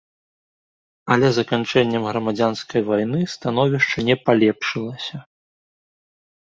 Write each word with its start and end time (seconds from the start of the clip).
Але 1.15 1.27
заканчэннем 1.37 2.07
грамадзянскай 2.09 2.81
вайны 2.89 3.21
становішча 3.37 3.97
не 4.11 4.15
палепшылася. 4.25 5.15